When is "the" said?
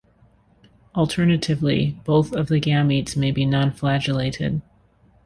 2.47-2.59